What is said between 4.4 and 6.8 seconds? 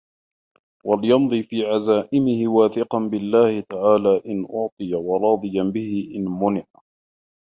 أُعْطِيَ وَرَاضِيًا بِهِ إنْ مُنِعَ